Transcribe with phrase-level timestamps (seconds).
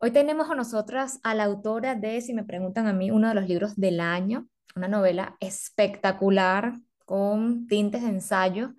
[0.00, 3.34] Hoy tenemos a nosotras a la autora de, si me preguntan a mí, uno de
[3.34, 6.74] los libros del año, una novela espectacular
[7.04, 8.74] con tintes de ensayo,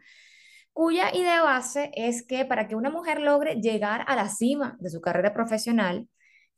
[0.71, 4.89] cuya idea base es que para que una mujer logre llegar a la cima de
[4.89, 6.07] su carrera profesional,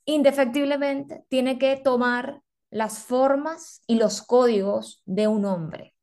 [0.06, 5.96] indefectiblemente tiene que tomar las formas y los códigos de un hombre,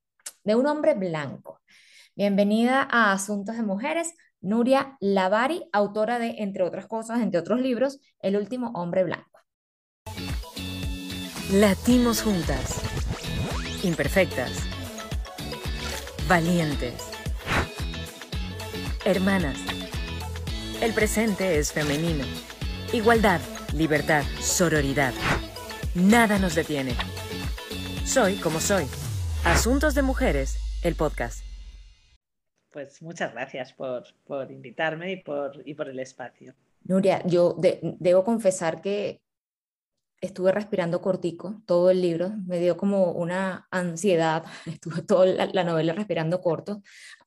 [0.43, 1.61] de un hombre blanco.
[2.17, 4.15] Bienvenida a Asuntos de Mujeres.
[4.41, 9.41] Nuria Lavari, autora de, entre otras cosas, entre otros libros, El último hombre blanco.
[11.52, 12.80] Latimos juntas,
[13.82, 14.52] imperfectas,
[16.29, 17.10] valientes,
[19.05, 19.59] hermanas.
[20.80, 22.24] El presente es femenino.
[22.93, 23.41] Igualdad,
[23.74, 25.12] libertad, sororidad.
[25.95, 26.95] Nada nos detiene.
[28.05, 28.87] Soy como soy.
[29.45, 31.48] Asuntos de Mujeres, el podcast
[32.78, 34.05] pues muchas gracias por,
[34.50, 36.55] invitarme y por, y por el espacio.
[36.84, 39.20] Nuria, yo debo confesar que
[40.20, 45.93] estuve respirando cortico todo el libro, me dio como una ansiedad, estuve toda la, novela
[45.93, 46.82] respirando corto.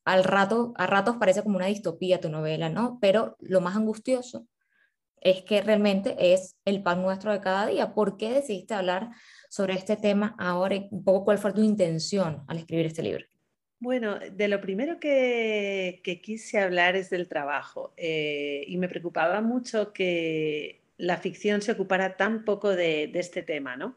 [0.05, 2.97] Al rato, a ratos parece como una distopía tu novela, ¿no?
[3.01, 4.47] Pero lo más angustioso
[5.17, 7.93] es que realmente es el pan nuestro de cada día.
[7.93, 9.09] ¿Por qué decidiste hablar
[9.49, 13.25] sobre este tema ahora y un poco cuál fue tu intención al escribir este libro?
[13.81, 19.91] Bueno, de lo primero que, quise hablar es del trabajo eh, y me preocupaba mucho
[19.91, 23.95] que la ficción se ocupara tan poco de, este tema, ¿no?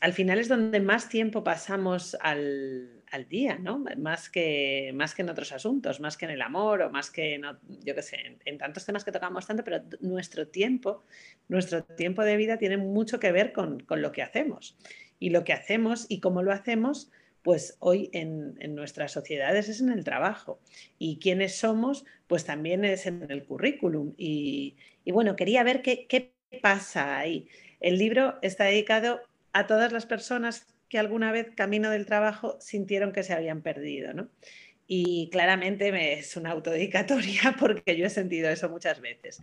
[0.00, 3.82] Al final es donde más tiempo pasamos al, día, ¿no?
[3.98, 7.34] Más que, más que en otros asuntos, más que en el amor o más que,
[7.34, 7.42] en,
[7.82, 11.02] yo qué sé, en, tantos temas que tocamos tanto, pero nuestro tiempo,
[11.48, 14.78] nuestro tiempo de vida tiene mucho que ver con, con lo que hacemos.
[15.18, 17.10] Y lo que hacemos y cómo lo hacemos
[17.46, 20.58] pues hoy en, nuestras sociedades es en el trabajo.
[20.98, 24.14] Y quiénes somos, pues también es en el currículum.
[24.16, 24.74] Y,
[25.06, 27.46] bueno, quería ver qué, pasa ahí.
[27.78, 29.20] El libro está dedicado
[29.52, 34.12] a todas las personas que alguna vez camino del trabajo sintieron que se habían perdido,
[34.12, 34.28] ¿no?
[34.88, 39.40] Y claramente me, es una autodedicatoria porque yo he sentido eso muchas veces.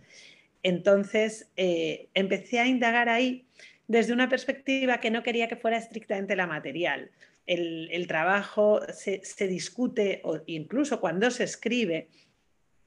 [0.62, 3.46] Entonces, eh, empecé a indagar ahí
[3.88, 7.10] desde una perspectiva que no quería que fuera estrictamente la material,
[7.46, 12.08] el, trabajo se, discute, o incluso cuando se escribe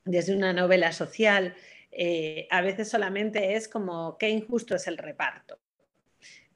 [0.06, 1.56] desde una novela social,
[1.92, 5.60] eh, a veces solamente es como qué injusto es el reparto,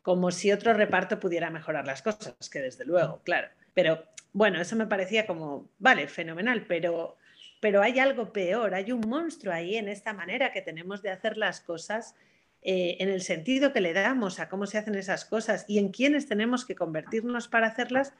[0.01, 3.49] como si otro reparto pudiera mejorar las cosas, que desde luego, claro.
[3.73, 4.03] Pero
[4.33, 7.17] bueno, eso me parecía como, vale, fenomenal, pero,
[7.59, 11.37] pero hay algo peor, hay un monstruo ahí en esta manera que tenemos de hacer
[11.37, 12.15] las cosas
[12.63, 15.89] eh, en el sentido que le damos a cómo se hacen esas cosas y en
[15.89, 18.13] quiénes tenemos que convertirnos para hacerlas,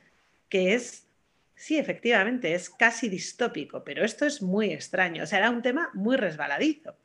[0.50, 1.08] que es,
[1.56, 5.24] sí, efectivamente, es casi distópico, pero esto es muy extraño.
[5.24, 6.98] O sea, era un tema muy resbaladizo,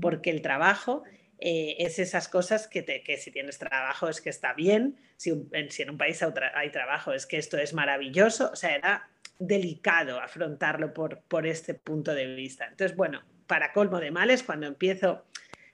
[0.00, 1.02] porque el trabajo
[1.38, 5.90] eh, es esas cosas que, que, si tienes trabajo es que está bien, si, en
[5.90, 6.20] un país
[6.54, 11.74] hay trabajo es que esto es maravilloso, o sea, era delicado afrontarlo por, por este
[11.74, 12.66] punto de vista.
[12.66, 15.24] Entonces, bueno, para colmo de males, cuando empiezo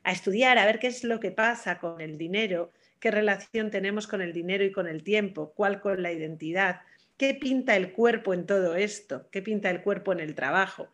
[0.04, 2.70] a estudiar, a ver qué es lo que pasa con el dinero,
[3.00, 6.82] qué relación tenemos con el dinero y con el tiempo, cuál con la identidad,
[7.16, 10.88] qué pinta el cuerpo en todo esto, qué pinta el cuerpo en el trabajo.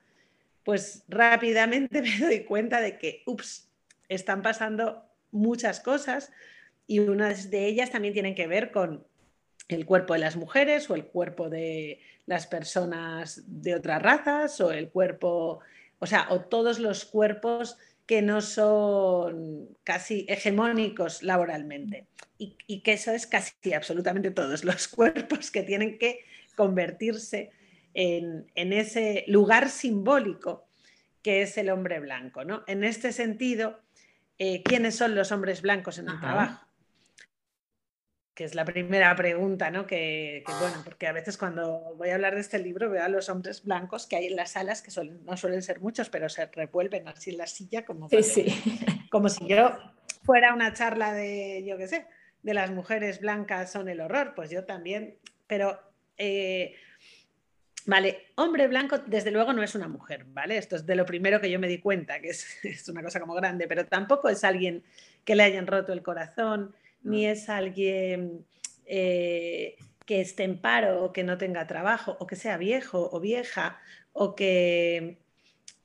[0.65, 3.69] Pues rápidamente me doy cuenta de que, ups,
[4.09, 6.33] están pasando muchas cosas
[6.87, 9.07] y unas de ellas también tienen que ver con
[9.69, 14.73] el cuerpo de las mujeres o el cuerpo de las personas de otras razas o
[14.73, 15.61] el cuerpo,
[15.99, 17.79] o sea, o todos los cuerpos
[18.11, 25.53] que no son casi hegemónicos laboralmente y, que eso es casi absolutamente todos los cuerpos
[25.53, 26.25] que tienen que
[26.57, 27.53] convertirse
[27.95, 30.67] en, ese lugar simbólico
[31.23, 32.45] que es el hombre blanco.
[32.45, 32.65] ¿no?
[32.67, 33.79] En este sentido,
[34.41, 36.67] eh, ¿quiénes son los hombres blancos en el trabajo?
[38.41, 39.87] Que es la primera pregunta, ¿no?
[39.87, 43.29] Que, bueno, porque a veces cuando voy a hablar de este libro veo a los
[43.29, 44.91] hombres blancos que hay en las salas, que
[45.27, 48.09] no suelen ser muchos, pero se revuelven así en la silla como,
[49.11, 49.77] como si yo
[50.25, 52.07] fuera una charla de, yo qué sé,
[52.43, 55.79] de las mujeres blancas son el horror, pues yo también, pero...
[56.17, 56.75] Eh,
[57.85, 60.57] vale, hombre blanco desde luego no es una mujer, ¿vale?
[60.57, 63.21] Esto es de lo primero que yo me di cuenta, que es, es una cosa
[63.21, 64.83] como grande, pero tampoco es alguien
[65.27, 68.47] que le hayan roto el corazón, ni es alguien
[68.87, 69.77] eh,
[70.07, 73.79] que esté en paro o que no tenga trabajo, o que sea viejo o vieja,
[74.13, 75.19] o que,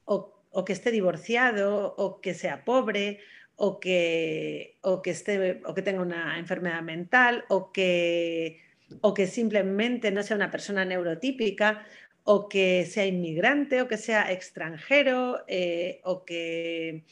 [0.06, 3.20] o, que esté divorciado, o que sea pobre,
[3.56, 8.62] o que, o que, esté, o que tenga una enfermedad mental, o que,
[9.02, 11.86] o que simplemente no sea una persona neurotípica,
[12.24, 17.04] o que sea inmigrante, o que sea extranjero, eh, o que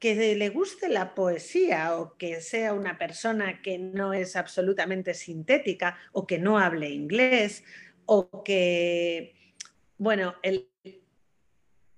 [0.00, 5.98] que le guste la poesía o que sea una persona que no es absolutamente sintética
[6.12, 7.62] o que no hable inglés
[8.06, 9.54] o que,
[9.98, 10.34] bueno,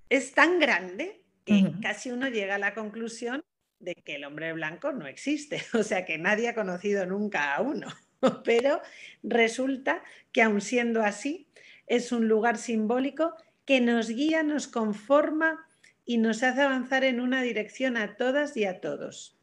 [0.09, 3.45] es tan grande que casi uno llega a la conclusión
[3.79, 7.61] de que el hombre blanco no existe, o sea que nadie ha conocido nunca a
[7.61, 7.87] uno,
[8.45, 8.81] pero
[9.23, 10.03] resulta
[10.33, 11.49] que aun siendo así,
[11.87, 13.35] es un lugar simbólico
[13.65, 15.69] que nos guía, nos conforma
[16.05, 19.39] y nos hace avanzar en una dirección a todas y a todos.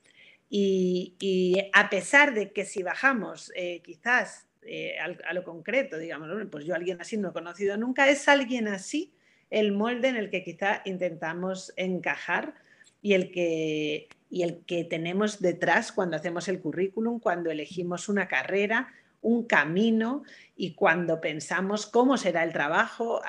[0.49, 6.65] Y, a pesar de que si bajamos eh, quizás eh, a, lo concreto, digamos, pues
[6.65, 9.13] yo alguien así no he conocido nunca, es alguien así
[9.49, 12.55] el molde en el que quizá intentamos encajar
[13.01, 18.27] y el que, y el que tenemos detrás cuando hacemos el currículum, cuando elegimos una
[18.27, 18.91] carrera,
[19.21, 20.23] un camino
[20.55, 23.21] y cuando pensamos cómo será el trabajo,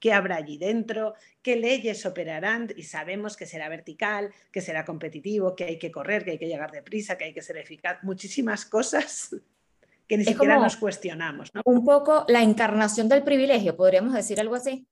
[0.00, 5.54] qué habrá allí dentro, qué leyes operarán y sabemos que será vertical, que será competitivo,
[5.54, 8.64] que hay que correr, que hay que llegar deprisa, que hay que ser eficaz, muchísimas
[8.64, 9.36] cosas
[10.08, 11.52] que ni siquiera nos cuestionamos.
[11.64, 14.88] Un poco la encarnación del privilegio, podríamos decir algo así.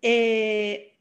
[0.00, 0.94] Eh,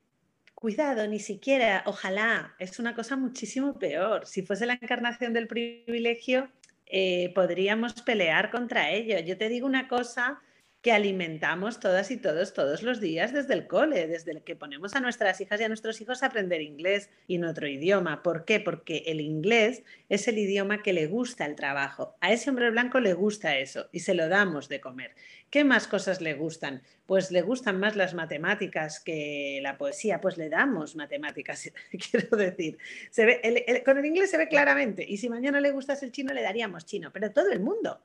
[0.56, 4.26] cuidado, ni siquiera, ojalá, es una cosa muchísimo peor.
[4.26, 6.50] Si fuese la encarnación del privilegio,
[6.88, 9.20] eh, podríamos pelear contra ello.
[9.20, 10.42] Yo te digo una cosa
[10.82, 14.96] que alimentamos todas y todos todos los días desde el cole, desde el que ponemos
[14.96, 18.22] a nuestras hijas y a nuestros hijos a aprender inglés y nuestro idioma.
[18.22, 18.60] ¿Por qué?
[18.60, 22.16] Porque el inglés es el idioma que le gusta el trabajo.
[22.22, 25.16] A ese hombre blanco le gusta eso y se lo damos de comer.
[25.50, 26.84] ¿Qué más cosas le gustan?
[27.06, 31.72] Pues le gustan más las matemáticas que la poesía, pues le damos matemáticas,
[32.12, 32.78] quiero decir.
[33.10, 36.34] Se ve, con el inglés se ve claramente y si mañana le gustas el chino
[36.34, 38.00] le daríamos chino, pero todo el mundo.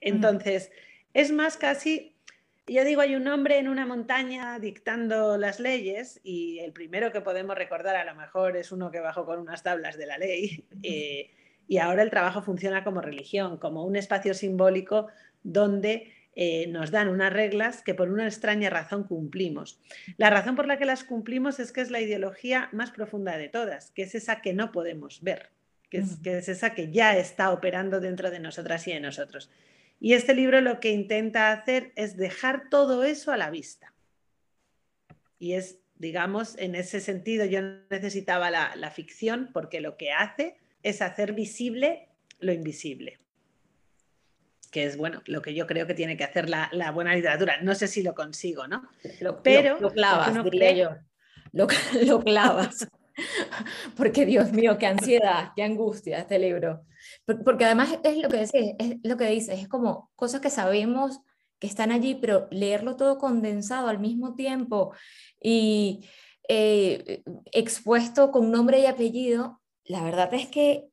[0.00, 0.70] Entonces,
[1.14, 2.11] es más casi
[2.66, 7.20] yo digo, hay un hombre en una montaña dictando las leyes y el primero que
[7.20, 10.64] podemos recordar a lo mejor es uno que bajó con unas tablas de la ley.
[10.82, 11.30] Eh,
[11.68, 15.08] y ahora el trabajo funciona como religión, como un espacio simbólico
[15.42, 19.80] donde eh, nos dan unas reglas que por una extraña razón cumplimos.
[20.16, 23.48] La razón por la que las cumplimos es que es la ideología más profunda de
[23.48, 25.50] todas, que es esa que no podemos ver,
[25.90, 29.50] que es, que es esa que ya está operando dentro de nosotras y de nosotros.
[30.04, 33.94] Y este libro lo que intenta hacer es dejar todo eso a la vista.
[35.38, 41.02] Y es, digamos, en ese sentido yo necesitaba la, ficción porque lo que hace es
[41.02, 42.08] hacer visible
[42.40, 43.20] lo invisible
[44.72, 47.60] que es bueno lo que yo creo que tiene que hacer la, buena literatura.
[47.60, 48.88] No sé si lo consigo, ¿no?
[49.44, 50.96] Pero lo, clavas, diría yo.
[51.52, 51.68] Lo,
[52.06, 52.88] lo clavas.
[53.96, 56.86] Porque Dios mío, qué ansiedad, qué angustia este libro.
[57.26, 61.20] Porque además es lo que dices, es lo que dices, es como cosas que sabemos
[61.58, 64.92] que están allí, pero leerlo todo condensado al mismo tiempo
[65.40, 66.04] y
[66.48, 67.22] eh,
[67.52, 70.88] expuesto con nombre y apellido, la verdad es que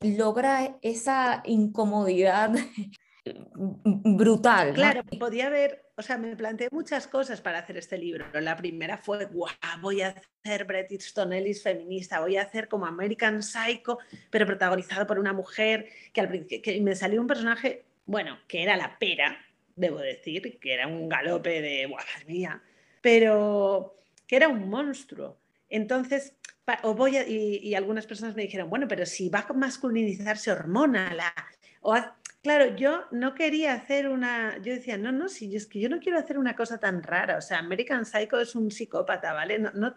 [0.00, 2.54] logra esa incomodidad
[3.24, 4.74] brutal.
[4.74, 8.26] Claro, podía haber, o sea, me planteé muchas cosas para hacer este libro.
[8.40, 10.14] La primera fue, guau, voy a
[10.44, 13.98] hacer Bret Easton Ellis feminista, voy a hacer como American Psycho,
[14.30, 18.76] pero protagonizado por una mujer, que, al, que me salió un personaje, bueno, que era
[18.76, 19.38] la pera,
[19.76, 22.62] debo decir, que era un galope de, guau, mía,
[23.00, 23.96] pero
[24.26, 25.38] que era un monstruo.
[25.68, 26.36] Entonces,
[26.82, 31.32] o voy y, algunas personas me dijeron, bueno, pero si va a masculinizarse hormona, la,
[31.80, 31.94] o
[32.42, 36.00] Claro, yo no quería hacer una, yo decía, no, no, si es que yo no
[36.00, 39.60] quiero hacer una cosa tan rara, o sea, American Psycho es un psicópata, ¿vale?
[39.60, 39.94] No, no,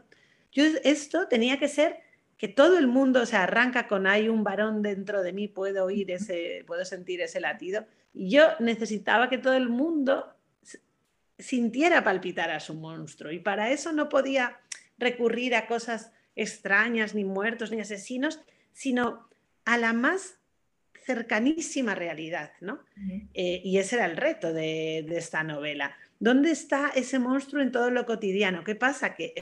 [0.51, 1.99] yo esto tenía que ser
[2.37, 5.85] que todo el mundo, o sea, arranca con hay un varón dentro de mí, puedo
[5.85, 7.85] oír ese, puedo sentir ese latido.
[8.13, 10.33] Y yo necesitaba que todo el mundo
[11.39, 14.59] sintiera palpitar a su monstruo y para eso no podía
[14.97, 18.39] recurrir a cosas extrañas, ni muertos, ni asesinos,
[18.71, 19.27] sino
[19.65, 20.37] a la más
[21.05, 22.79] cercanísima realidad, ¿no?
[23.33, 25.95] Eh, y ese era el reto de, esta novela.
[26.19, 28.63] ¿Dónde está ese monstruo en todo lo cotidiano?
[28.63, 29.13] ¿Qué pasa?
[29.13, 29.33] Que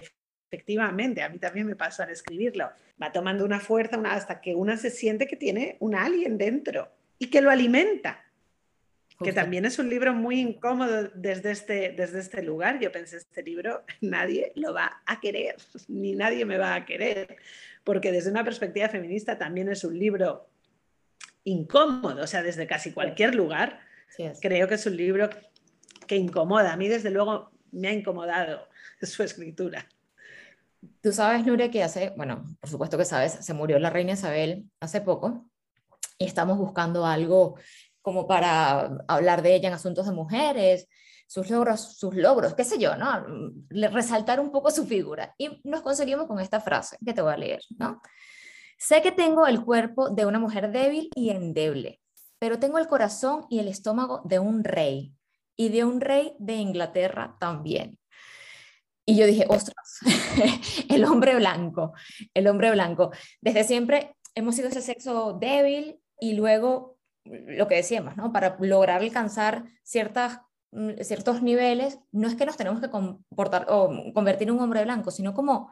[0.51, 2.70] efectivamente, a mí también me pasó al escribirlo,
[3.01, 7.27] va tomando una fuerza hasta que una se siente que tiene un alien dentro y
[7.27, 8.20] que lo alimenta.
[9.24, 12.79] Que también es un libro muy incómodo desde este, desde este lugar.
[12.79, 15.55] Yo pensé, este libro nadie lo va a querer,
[15.88, 17.38] ni nadie me va a querer,
[17.86, 20.50] porque desde una perspectiva feminista también es un libro
[21.43, 23.79] incómodo, o sea, desde casi cualquier lugar.
[24.41, 25.29] Creo que es un libro
[26.07, 26.73] que incomoda.
[26.73, 28.67] A mí, desde luego, me ha incomodado
[29.01, 29.88] su escritura.
[31.01, 34.69] Tú sabes, Nure, que hace, bueno, por supuesto que sabes, se murió la reina Isabel
[34.81, 35.50] hace poco
[36.17, 37.57] y estamos buscando algo
[38.01, 40.89] como para hablar de ella en asuntos de mujeres,
[41.25, 43.25] sus logros, sus logros, qué sé yo, ¿no?
[43.69, 45.33] Resaltar un poco su figura.
[45.38, 48.01] Y nos conseguimos con esta frase que te voy a leer, ¿no?
[48.83, 52.01] Sé que tengo el cuerpo de una mujer débil y endeble,
[52.37, 55.13] pero tengo el corazón y el estómago de un rey
[55.55, 57.97] y de un rey de Inglaterra también.
[59.05, 59.99] Y yo dije, ostras,
[60.89, 61.93] el hombre blanco,
[62.33, 63.11] el hombre blanco.
[63.39, 68.33] Desde siempre hemos sido ese sexo débil y luego lo que decíamos, ¿no?
[68.33, 74.11] Para lograr alcanzar ciertas, mm, ciertos niveles, no es que nos tenemos que comportar o
[74.13, 75.71] convertir en un hombre blanco, sino como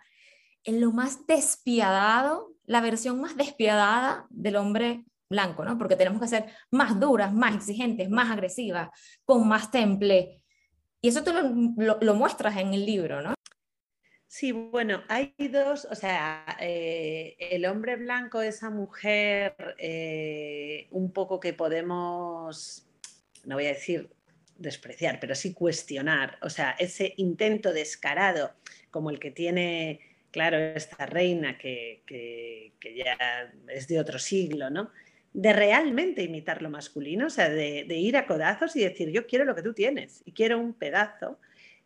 [0.63, 5.77] en lo más despiadado, la versión más despiadada del hombre blanco, ¿no?
[5.77, 8.89] Porque tenemos que ser más duras, más exigentes, más agresivas,
[9.25, 10.41] con más temple.
[11.01, 13.33] Y eso tú lo, muestras en el libro, ¿no?
[14.25, 21.41] Sí, bueno, hay dos, o sea, eh, el hombre blanco, esa mujer, eh, un poco
[21.41, 22.87] que podemos,
[23.43, 24.09] no voy a decir
[24.55, 28.53] despreciar, pero sí cuestionar, o sea, ese intento descarado
[28.91, 34.91] como el que tiene, claro, esta reina que, que ya es de otro siglo, ¿no?
[35.33, 39.45] de realmente imitar lo masculino, o sea, de, ir a codazos y decir, yo quiero
[39.45, 41.39] lo que tú tienes y quiero un pedazo,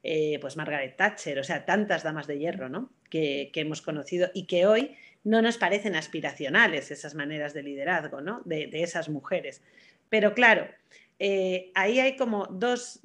[0.03, 2.91] eh, pues Margaret Thatcher, o sea, tantas damas de hierro, ¿no?
[3.09, 8.41] Que, hemos conocido y que hoy no nos parecen aspiracionales esas maneras de liderazgo, ¿no?
[8.45, 9.61] De, esas mujeres.
[10.09, 10.67] Pero claro,
[11.19, 13.01] eh, ahí hay como dos,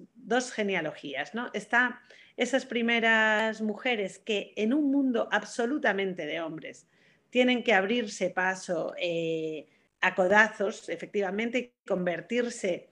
[0.55, 1.51] genealogías, ¿no?
[1.53, 2.01] Está
[2.41, 6.89] esas primeras mujeres que en un mundo absolutamente de hombres
[7.29, 9.67] tienen que abrirse paso, eh,
[10.01, 12.89] a codazos, efectivamente, convertirse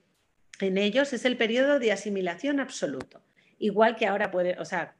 [0.59, 3.23] en ellos es el periodo de asimilación absoluto.
[3.57, 4.95] Igual que ahora puede, o sea,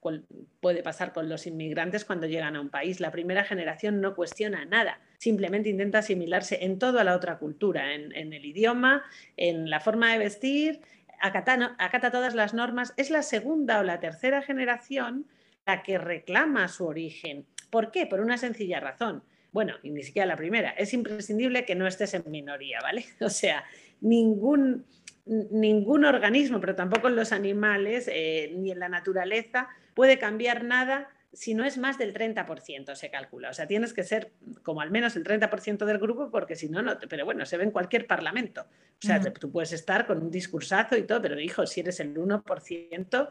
[0.60, 3.00] puede pasar con los inmigrantes cuando llegan a un país.
[3.00, 8.34] La primera generación no cuestiona nada, simplemente intenta asimilarse en toda la otra cultura, en,
[8.34, 9.04] el idioma,
[9.38, 10.82] en la forma de vestir,
[11.22, 12.94] acata, todas las normas.
[12.98, 15.26] Es la segunda o la tercera generación
[15.66, 17.46] la que reclama su origen.
[17.70, 18.06] ¿Por qué?
[18.06, 22.14] Por una sencilla razón bueno, y ni siquiera la primera, es imprescindible que no estés
[22.14, 23.06] en minoría, ¿vale?
[23.22, 23.64] O sea,
[24.02, 24.86] ningún,
[25.26, 31.10] ningún organismo, pero tampoco en los animales eh, ni en la naturaleza, puede cambiar nada
[31.32, 33.50] si no es más del 30%, se calcula.
[33.50, 34.34] O sea, tienes que ser
[34.64, 36.98] como al menos el 30% del grupo, porque si no, no.
[37.08, 38.62] Pero bueno, se ve en cualquier parlamento.
[38.62, 42.16] O sea, tú puedes estar con un discursazo y todo, pero hijo, si eres el
[42.16, 43.30] 1%,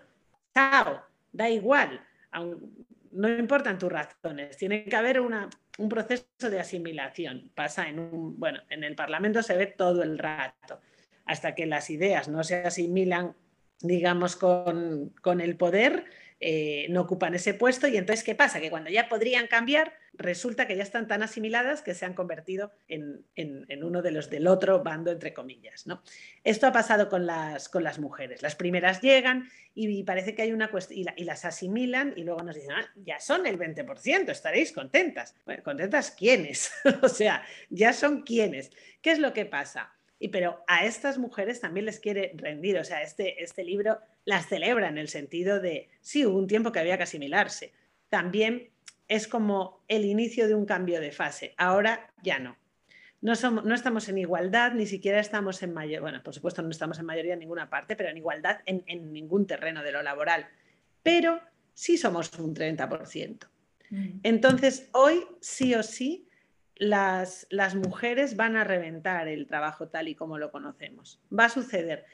[0.55, 1.02] chao,
[1.33, 2.00] da igual.
[3.11, 7.50] No importan tus razones, tiene que haber una un proceso de asimilación.
[7.55, 10.81] Pasa en un, bueno, en el Parlamento se ve todo el rato,
[11.25, 13.35] hasta que las ideas no se asimilan,
[13.81, 16.05] digamos, con, con el poder,
[16.40, 18.61] eh, no ocupan ese puesto y entonces, ¿qué pasa?
[18.61, 22.73] Que cuando ya podrían cambiar, resulta que ya están tan asimiladas que se han convertido
[22.87, 23.25] en,
[23.83, 25.87] uno de los del otro bando, entre comillas.
[25.87, 26.02] ¿no?
[26.45, 28.42] Esto ha pasado con las, con las mujeres.
[28.42, 32.54] Las primeras llegan y, parece que hay una cuestión, y, las asimilan y luego nos
[32.54, 35.35] dicen, ah, ya son el 20%, estaréis contentas.
[35.45, 36.71] Bueno, ¿contentas quiénes?
[37.02, 38.71] o sea, ya son quiénes.
[39.02, 39.98] ¿Qué es lo que pasa?
[40.19, 44.49] Y pero a estas mujeres también les quiere rendir, o sea, este, este libro las
[44.49, 47.73] celebra en el sentido de, sí, hubo un tiempo que había que asimilarse.
[48.09, 48.71] También
[49.07, 52.57] es como el inicio de un cambio de fase, ahora ya no.
[53.21, 56.71] No, somos, no estamos en igualdad, ni siquiera estamos en mayoría, bueno, por supuesto no
[56.71, 60.03] estamos en mayoría en ninguna parte, pero en igualdad en, en ningún terreno de lo
[60.03, 60.47] laboral.
[61.03, 61.41] Pero
[61.75, 63.49] sí somos un 30%.
[63.91, 64.21] Mm.
[64.23, 66.28] Entonces, hoy sí o sí
[66.79, 71.21] las, las, mujeres van a reventar el trabajo tal y como lo conocemos.
[71.37, 72.05] Va a suceder.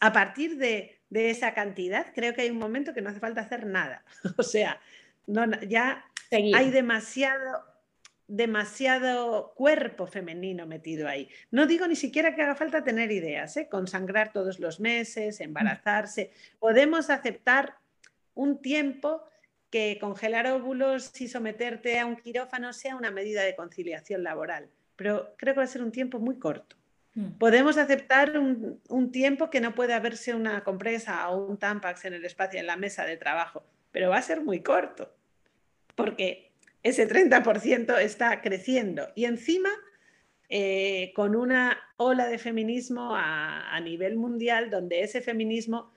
[0.00, 3.66] A partir de, esa cantidad, creo que hay un momento que no hace falta hacer
[3.66, 4.04] nada.
[4.36, 4.80] O sea,
[5.26, 7.64] no, ya hay demasiado,
[8.26, 11.28] demasiado cuerpo femenino metido ahí.
[11.50, 13.68] No digo ni siquiera que haga falta tener ideas, ¿eh?
[13.70, 16.32] consangrar todos los meses, embarazarse.
[16.58, 17.76] Podemos aceptar
[18.34, 19.22] un tiempo
[19.72, 25.34] que congelar óvulos y someterte a un quirófano sea una medida de conciliación laboral, pero
[25.38, 26.76] creo que va a ser un tiempo muy corto.
[27.14, 27.38] Mm.
[27.38, 32.24] Podemos aceptar un, tiempo que no puede haberse una compresa o un tampax en el
[32.24, 35.16] espacio, en la mesa de trabajo, pero va a ser muy corto,
[35.94, 36.52] porque
[36.82, 39.70] ese 30% está creciendo y encima
[40.50, 45.92] eh, con una ola de feminismo a, a nivel mundial donde ese feminismo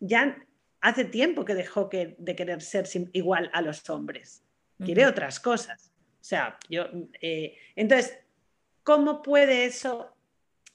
[0.00, 0.47] ya
[0.80, 4.42] hace tiempo que dejó que, de querer ser igual a los hombres.
[4.84, 5.92] Quiere otras cosas.
[6.20, 6.86] O sea, yo.
[7.20, 8.16] Eh, entonces,
[8.84, 10.14] ¿cómo puede eso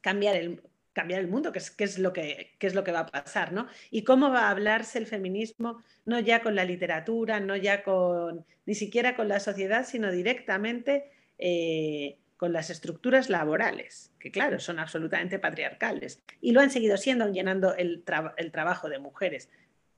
[0.02, 1.54] cambiar el, cambiar el mundo?
[1.54, 3.54] ¿Qué es, es, lo que, es lo que va a pasar?
[3.54, 3.68] ¿no?
[3.92, 8.46] ¿Y cómo va a hablarse el feminismo no ya con la literatura, no ya con.
[8.66, 11.12] ni siquiera con la sociedad, sino directamente.
[11.38, 17.32] Eh, con las estructuras laborales, que claro, son absolutamente patriarcales, y lo han seguido siendo
[17.32, 18.04] llenando el,
[18.36, 19.50] el trabajo de mujeres.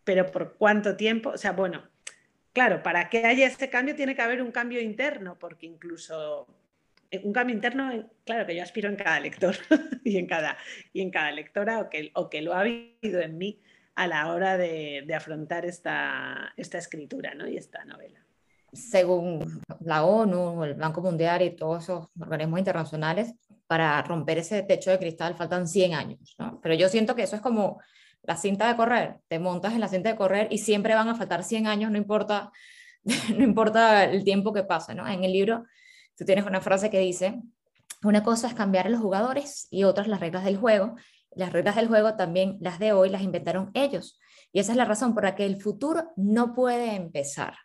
[0.05, 1.31] Pero ¿por cuánto tiempo?
[1.31, 1.83] O sea, bueno,
[2.53, 6.47] claro, para que haya ese cambio tiene que haber un cambio interno, porque incluso
[7.11, 9.55] eh, un cambio interno, claro que yo aspiro en cada lector
[10.05, 10.57] y, en cada,
[10.93, 13.59] y en cada lectora o que, o que lo ha habido en mí
[13.95, 17.47] a la hora de, afrontar esta, esta escritura ¿no?
[17.47, 18.25] y esta novela
[18.75, 23.33] según la ONU, el Banco Mundial y todos esos organismos internacionales,
[23.67, 26.59] para romper ese techo de cristal faltan 100 años, ¿no?
[26.61, 27.79] Pero yo siento que eso es como
[28.27, 31.15] la cinta de correr, te montas en la cinta de correr y siempre van a
[31.15, 32.51] faltar 100 años, no importa,
[33.37, 35.07] no importa el tiempo que pase, ¿no?
[35.07, 35.65] En el libro
[36.17, 37.41] tú tienes una frase que dice,
[38.03, 40.95] una cosa es cambiar a los jugadores y otras las reglas del juego.
[41.31, 44.19] Las reglas del juego también, las de hoy, las inventaron ellos.
[44.53, 47.55] Y esa es la razón por la que el futuro no puede empezar.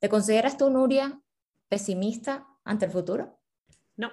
[0.00, 1.20] ¿Te consideras tú, Nuria,
[1.68, 3.38] pesimista ante el futuro?
[3.96, 4.10] No,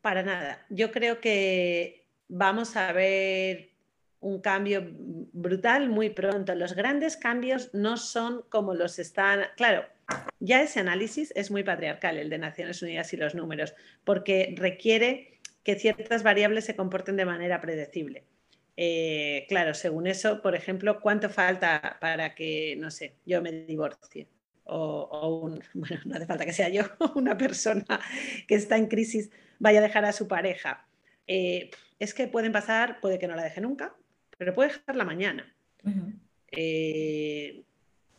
[0.00, 0.64] para nada.
[0.70, 3.75] Yo creo que vamos a ver
[4.26, 4.84] un cambio
[5.32, 6.54] brutal muy pronto.
[6.56, 9.42] Los grandes cambios no son como los están.
[9.56, 9.86] Claro,
[10.40, 15.38] ya ese análisis es muy patriarcal, el de Naciones Unidas y los números, porque requiere
[15.62, 18.24] que ciertas variables se comporten de manera predecible.
[18.76, 24.26] Eh, claro, según eso, por ejemplo, ¿cuánto falta para que, no sé, yo me divorcie?
[24.64, 26.82] O, un, bueno, no hace falta que sea yo,
[27.14, 28.00] una persona
[28.48, 29.30] que está en crisis
[29.60, 30.84] vaya a dejar a su pareja.
[31.28, 33.94] Eh, es que pueden pasar, puede que no la deje nunca,
[34.36, 35.54] pero puede dejarla mañana.
[36.50, 37.62] Eh,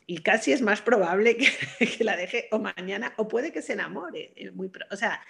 [0.06, 1.38] y casi es más probable
[1.80, 4.34] que, la deje o mañana, o puede que se enamore.
[4.36, 5.22] Eh, muy, o sea,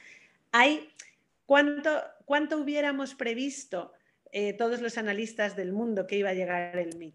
[0.52, 0.90] hay
[1.46, 3.94] cuánto, cuánto hubiéramos previsto
[4.60, 7.12] todos los analistas del mundo que iba a llegar el Me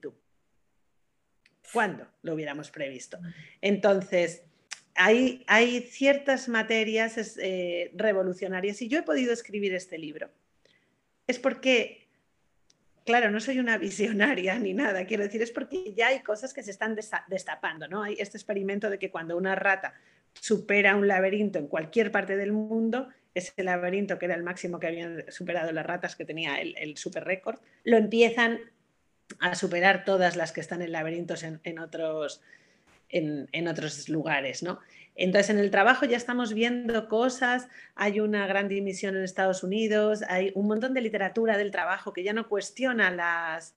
[1.72, 3.18] ¿Cuándo lo hubiéramos previsto?
[3.60, 4.42] Entonces,
[4.96, 7.38] hay, hay ciertas materias
[7.94, 10.30] revolucionarias y yo he podido escribir este libro
[11.26, 12.01] es porque,
[13.04, 16.62] claro, no soy una visionaria ni nada, quiero decir, es porque ya hay cosas que
[16.62, 16.96] se están
[17.28, 18.02] destapando, ¿no?
[18.02, 19.94] Hay este experimento de que cuando una rata
[20.34, 24.86] supera un laberinto en cualquier parte del mundo, ese laberinto que era el máximo que
[24.86, 28.60] habían superado las ratas, que tenía el, super récord, lo empiezan
[29.40, 32.42] a superar todas las que están en laberintos en, otros,
[33.08, 34.80] en, en, otros lugares, ¿no?
[35.14, 40.22] Entonces, en el trabajo ya estamos viendo cosas, hay una gran dimisión en Estados Unidos,
[40.28, 43.74] hay un montón de literatura del trabajo que ya no cuestiona las,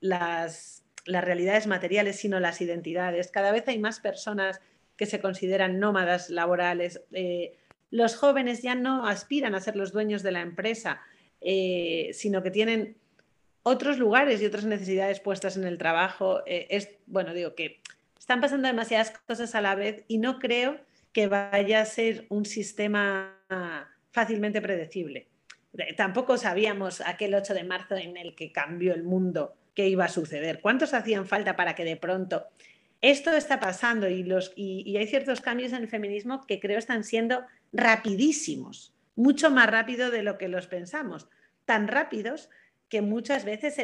[0.00, 3.30] las, realidades materiales, sino las identidades.
[3.30, 4.60] Cada vez hay más personas
[4.96, 7.02] que se consideran nómadas laborales.
[7.12, 7.56] Eh,
[7.90, 11.02] los jóvenes ya no aspiran a ser los dueños de la empresa,
[11.40, 12.96] eh, sino que tienen
[13.64, 16.42] otros lugares y otras necesidades puestas en el trabajo.
[16.46, 17.80] Eh, es, bueno, digo que
[18.18, 20.80] están pasando demasiadas cosas a la vez y no creo
[21.12, 23.38] que vaya a ser un sistema
[24.10, 25.28] fácilmente predecible.
[25.96, 30.08] Tampoco sabíamos aquel 8 de marzo en el que cambió el mundo qué iba a
[30.08, 30.60] suceder.
[30.60, 32.46] ¿Cuántos hacían falta para que de pronto
[33.00, 37.04] esto está pasando y, los, y, hay ciertos cambios en el feminismo que creo están
[37.04, 41.28] siendo rapidísimos, mucho más rápido de lo que los pensamos,
[41.66, 42.48] tan rápidos
[42.88, 43.76] que muchas veces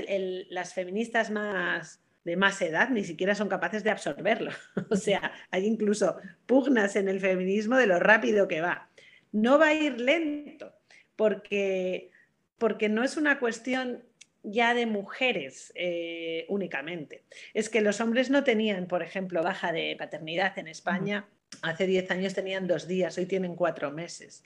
[0.49, 4.51] las feministas más, de más edad ni siquiera son capaces de absorberlo.
[4.91, 8.91] o sea, hay incluso pugnas en el feminismo de lo rápido que va.
[9.33, 10.75] No va a ir lento,
[11.17, 12.11] porque,
[12.59, 14.05] porque no es una cuestión
[14.43, 17.25] ya de mujeres eh, únicamente.
[17.55, 21.29] Es que los hombres no tenían, por ejemplo, baja de paternidad en España.
[21.63, 24.43] Hace 10 años tenían dos días, hoy tienen cuatro meses.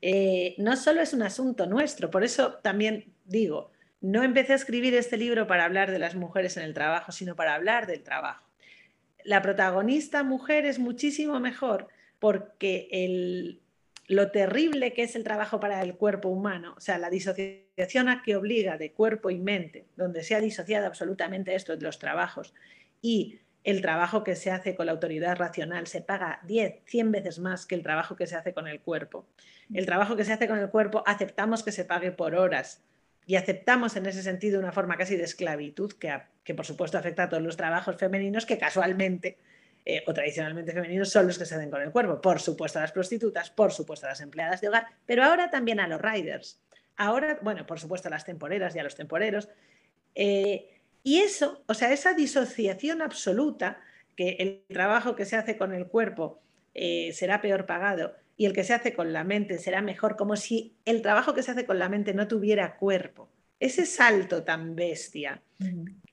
[0.00, 4.94] Eh, no solo es un asunto nuestro, por eso también digo, no empecé a escribir
[4.94, 8.44] este libro para hablar de las mujeres en el trabajo, sino para hablar del trabajo.
[9.24, 13.58] La protagonista mujer es muchísimo mejor porque
[14.06, 18.22] lo terrible que es el trabajo para el cuerpo humano, o sea, la disociación a
[18.22, 22.54] que obliga de cuerpo y mente, donde se ha disociado absolutamente esto de los trabajos,
[23.02, 27.38] y el trabajo que se hace con la autoridad racional se paga 10, 100 veces
[27.38, 29.26] más que el trabajo que se hace con el cuerpo.
[29.74, 32.82] El trabajo que se hace con el cuerpo aceptamos que se pague por horas,
[33.28, 37.24] y aceptamos en ese sentido una forma casi de esclavitud que, que por supuesto afecta
[37.24, 39.36] a todos los trabajos femeninos que casualmente
[39.84, 42.22] eh, o tradicionalmente femeninos son los que se hacen con el cuerpo.
[42.22, 45.78] Por supuesto a las prostitutas, por supuesto a las empleadas de hogar, pero ahora también
[45.78, 46.58] a los riders.
[46.96, 49.50] Ahora, bueno, por supuesto a las temporeras y a los temporeros.
[50.14, 53.78] Eh, y eso, o sea, esa disociación absoluta,
[54.16, 56.40] que el trabajo que se hace con el cuerpo
[56.72, 60.36] eh, será peor pagado y el que se hace con la mente será mejor, como
[60.36, 63.28] si el trabajo que se hace con la mente no tuviera cuerpo.
[63.58, 65.42] Ese salto tan bestia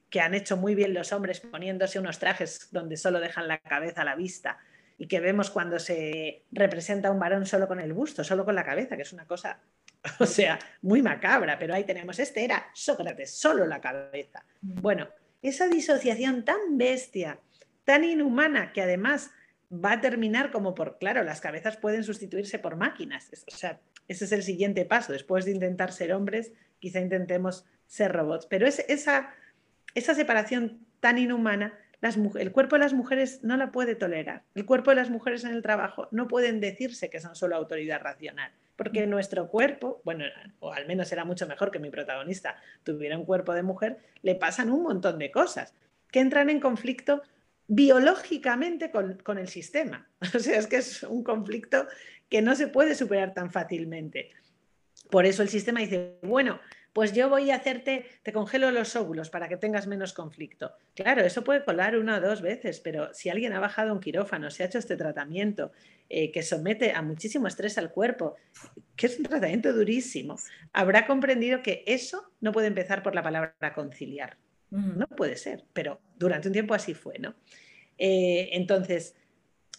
[0.10, 4.02] que han hecho muy bien los hombres poniéndose unos trajes donde solo dejan la cabeza
[4.02, 4.58] a la vista
[4.98, 8.56] y que vemos cuando se representa a un varón solo con el busto, solo con
[8.56, 9.60] la cabeza, que es una cosa,
[10.20, 14.44] o sea, muy macabra, pero ahí tenemos, este era Sócrates, solo la cabeza.
[14.62, 15.10] Bueno,
[15.44, 17.40] esa disociación tan bestia,
[17.84, 19.30] tan inhumana, que además
[19.72, 24.26] va a terminar como por, claro, las cabezas pueden sustituirse por máquinas, o sea, ese
[24.26, 28.80] es el siguiente paso, después de intentar ser hombres, quizá intentemos ser robots, pero es
[28.88, 29.34] esa,
[29.96, 31.74] esa separación tan inhumana
[32.38, 34.44] el cuerpo de las mujeres no la puede tolerar.
[34.54, 38.02] El cuerpo de las mujeres en el trabajo no pueden decirse que son solo autoridad
[38.02, 39.10] racional, porque mm.
[39.10, 40.26] nuestro cuerpo, bueno,
[40.60, 44.36] o al menos era mucho mejor que mi protagonista tuviera un cuerpo de mujer, le
[44.36, 45.74] pasan un montón de cosas
[46.12, 47.24] que entran en conflicto
[47.68, 50.08] biológicamente con, el sistema.
[50.36, 51.88] O sea, es que es un conflicto
[52.30, 54.32] que no se puede superar tan fácilmente.
[55.10, 56.60] Por eso el sistema dice, bueno,
[56.96, 60.72] pues yo voy a hacerte, te congelo los óvulos para que tengas menos conflicto.
[60.96, 64.50] Claro, eso puede colar una o dos veces, pero si alguien ha bajado un quirófano,
[64.50, 65.72] se ha hecho este tratamiento
[66.10, 68.38] eh, que somete a muchísimo estrés al cuerpo,
[68.96, 70.38] que es un tratamiento durísimo,
[70.72, 74.38] habrá comprendido que eso no puede empezar por la palabra conciliar.
[74.76, 77.36] No puede ser, pero durante un tiempo así fue, ¿no?
[77.98, 79.16] Eh, entonces,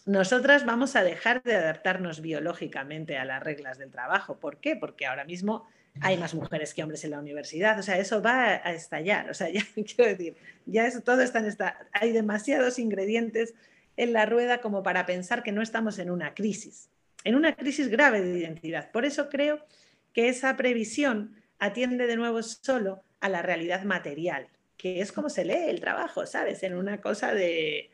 [0.05, 4.39] nosotras vamos a dejar de adaptarnos biológicamente a las reglas del trabajo.
[4.39, 4.75] ¿Por qué?
[4.75, 5.67] Porque ahora mismo
[6.01, 9.33] hay más mujeres que hombres en la universidad, o sea, eso va a estallar, o
[9.33, 13.53] sea, ya quiero decir, ya eso todo está en esta, hay demasiados ingredientes
[13.95, 16.89] en la rueda como para pensar que no estamos en una crisis,
[17.23, 18.91] en una crisis grave de identidad.
[18.91, 19.65] Por eso creo
[20.13, 25.45] que esa previsión atiende de nuevo solo a la realidad material, que es como se
[25.45, 26.63] lee el trabajo, ¿sabes?
[26.63, 27.89] En una cosa de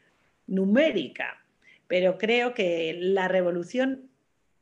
[0.48, 1.43] numérica.
[1.88, 4.10] Pero creo que la revolución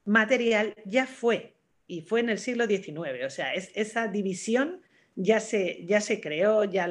[0.06, 1.56] material ya fue
[1.88, 3.26] y fue en el siglo XIX.
[3.26, 4.82] O sea, es, esa división
[5.16, 6.90] ya se, ya se creó, ya,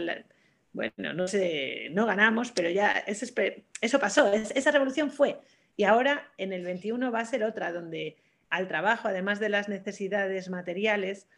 [0.73, 5.39] bueno, no, sé, no ganamos, pero ya eso, pasó, esa revolución fue.
[5.77, 8.17] Y ahora en el XXI va a ser otra, donde
[8.51, 11.29] al trabajo, además de las necesidades materiales,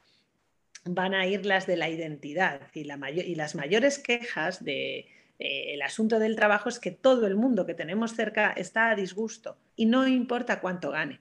[0.85, 2.61] van a ir las de la identidad.
[2.75, 5.07] Y, la y las mayores quejas del
[5.39, 8.97] de, el asunto del trabajo es que todo el mundo que tenemos cerca está a
[8.97, 11.21] disgusto y no importa cuánto gane.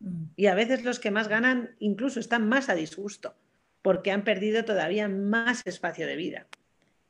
[0.00, 0.24] Mm.
[0.36, 3.34] Y a veces los que más ganan incluso están más a disgusto,
[3.82, 6.46] porque han perdido todavía más espacio de vida.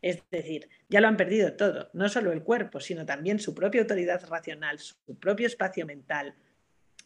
[0.01, 3.83] Es decir, ya lo han perdido todo, no solo el cuerpo, sino también su propia
[3.83, 6.35] autoridad racional, su propio espacio mental.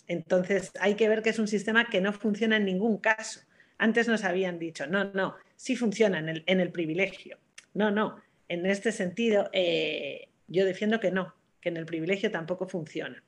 [0.09, 3.41] Entonces hay que ver que es un sistema que no funciona en ningún caso.
[3.79, 7.39] Antes nos habían dicho, no, no, sí funciona en el, privilegio.
[7.75, 12.67] No, no, en este sentido eh, yo defiendo que no, que en el privilegio tampoco
[12.67, 13.23] funciona.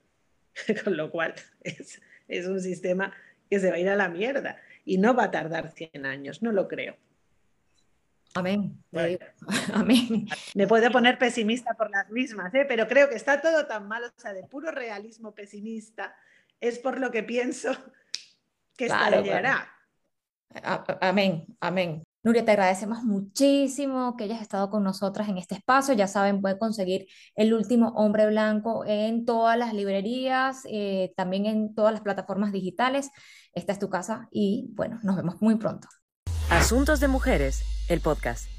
[0.84, 3.12] Con lo cual es, es un sistema
[3.50, 6.42] que se va a ir a la mierda y no va a tardar 100 años,
[6.42, 6.96] no lo creo.
[8.34, 8.82] Amén.
[9.74, 10.26] Amén.
[10.54, 12.64] Me puedo poner pesimista por las mismas, ¿eh?
[12.66, 16.14] pero creo que está todo tan mal, o sea, de puro realismo pesimista,
[16.60, 17.72] es por lo que pienso
[18.76, 19.72] que estallará.
[21.00, 22.02] Amén, amén.
[22.24, 25.94] Nuria, te agradecemos muchísimo que hayas estado con nosotras en este espacio.
[25.94, 27.06] Ya saben, pueden conseguir
[27.36, 33.10] El último hombre blanco en todas las librerías, eh, también en todas las plataformas digitales.
[33.54, 35.88] Esta es tu casa y bueno, nos vemos muy pronto.
[36.50, 38.57] Asuntos de Mujeres, el podcast.